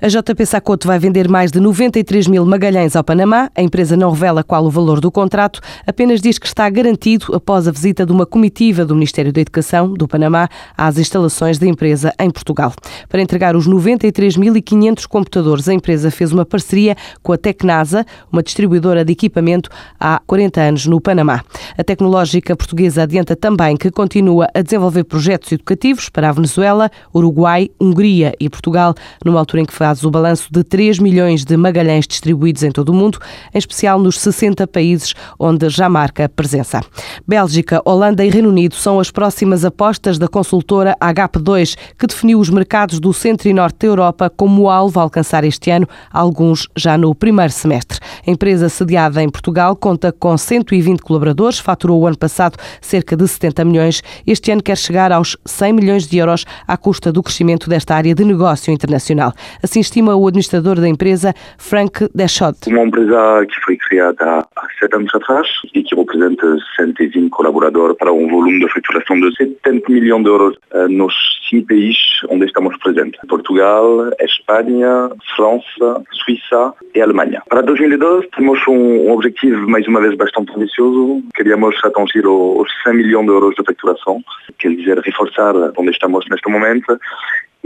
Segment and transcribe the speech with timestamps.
[0.00, 3.50] A JP Sacoto vai vender mais de 93 mil magalhães ao Panamá.
[3.52, 7.66] A empresa não revela qual o valor do contrato, apenas diz que está garantido após
[7.66, 12.14] a visita de uma comitiva do Ministério da Educação do Panamá às instalações da empresa
[12.16, 12.72] em Portugal.
[13.08, 19.04] Para entregar os 93.500 computadores, a empresa fez uma parceria com a Tecnasa, uma distribuidora
[19.04, 19.68] de equipamento
[19.98, 21.42] há 40 anos no Panamá.
[21.76, 27.68] A tecnológica portuguesa adianta também que continua a desenvolver projetos educativos para a Venezuela, Uruguai,
[27.80, 28.94] Hungria e Portugal,
[29.24, 32.90] numa altura em que foi o balanço de 3 milhões de magalhães distribuídos em todo
[32.90, 33.18] o mundo,
[33.54, 36.80] em especial nos 60 países onde já marca presença.
[37.26, 42.50] Bélgica, Holanda e Reino Unido são as próximas apostas da consultora HP2, que definiu os
[42.50, 46.98] mercados do centro e norte da Europa como alvo a alcançar este ano, alguns já
[46.98, 47.98] no primeiro semestre.
[48.26, 53.26] A empresa sediada em Portugal conta com 120 colaboradores, faturou o ano passado cerca de
[53.26, 54.02] 70 milhões.
[54.26, 58.14] Este ano quer chegar aos 100 milhões de euros à custa do crescimento desta área
[58.14, 59.32] de negócio internacional.
[59.62, 62.56] Assim Assim estima o administrador da empresa, Frank Deschot.
[62.66, 68.12] Uma empresa que foi criada há sete anos atrás e que representa 120 colaboradores para
[68.12, 71.14] um volume de faturação de 70 milhões de euros eh, nos
[71.48, 73.20] cinco países onde estamos presentes.
[73.28, 77.40] Portugal, Espanha, França, Suíça e Alemanha.
[77.48, 81.22] Para 2012 temos um objetivo mais uma vez bastante ambicioso.
[81.36, 84.20] Queríamos atingir os 100 milhões de euros de faturação,
[84.58, 86.98] quer dizer reforçar onde estamos neste momento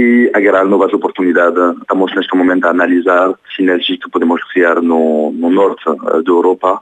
[0.00, 1.76] e agarrar novas oportunidades.
[1.82, 6.80] Estamos neste momento a analisar sinergias que podemos criar no, no norte eh, da Europa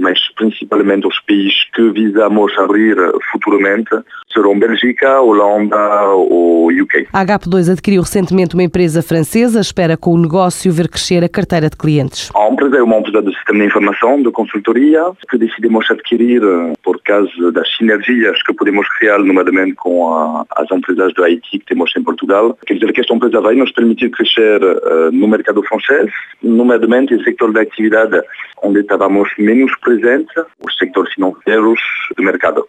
[0.00, 2.96] mas principalmente os países que visamos abrir
[3.32, 3.90] futuramente
[4.38, 7.08] serão Bélgica, Holanda ou UK.
[7.12, 11.68] A HP2 adquiriu recentemente uma empresa francesa, espera com o negócio ver crescer a carteira
[11.68, 12.30] de clientes.
[12.36, 16.40] A empresa é uma empresa de sistema de informação, de consultoria, que decidimos adquirir
[16.84, 21.66] por causa das sinergias que podemos criar, nomeadamente com a, as empresas de IT que
[21.66, 22.56] temos em Portugal.
[22.64, 26.10] Quer dizer que esta empresa vai nos permitir crescer uh, no mercado francês,
[26.42, 28.20] nomeadamente no setor da atividade
[28.62, 31.80] onde estávamos menos presentes, os sectores financeiros
[32.16, 32.67] do mercado.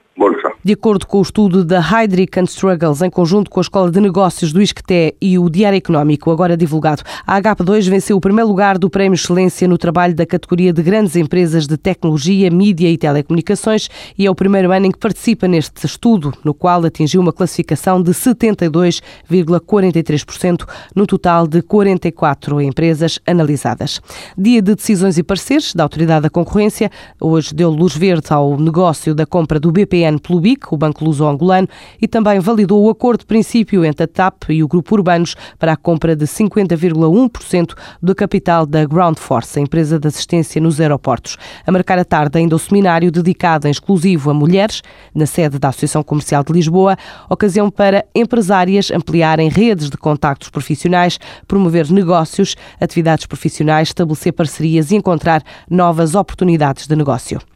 [0.70, 4.00] De acordo com o estudo da Heidrich and Struggles, em conjunto com a Escola de
[4.00, 8.78] Negócios do Isqueté e o Diário Económico, agora divulgado, a HP2 venceu o primeiro lugar
[8.78, 13.90] do Prémio Excelência no trabalho da categoria de grandes empresas de tecnologia, mídia e telecomunicações
[14.16, 18.00] e é o primeiro ano em que participa neste estudo, no qual atingiu uma classificação
[18.00, 24.00] de 72,43% no total de 44 empresas analisadas.
[24.38, 26.92] Dia de decisões e pareceres da Autoridade da Concorrência.
[27.20, 31.68] Hoje deu luz verde ao negócio da compra do BPN pelo BIC, o Banco Luso-Angolano,
[32.02, 35.74] e também validou o acordo de princípio entre a TAP e o Grupo Urbanos para
[35.74, 41.38] a compra de 50,1% do capital da Ground Force, a empresa de assistência nos aeroportos.
[41.66, 44.82] A marcar a tarde ainda o seminário dedicado em exclusivo a mulheres,
[45.16, 46.98] na sede da Associação Comercial de Lisboa,
[47.30, 54.96] ocasião para empresárias ampliarem redes de contactos profissionais, promover negócios, atividades profissionais, estabelecer parcerias e
[54.96, 57.40] encontrar novas oportunidades de negócio.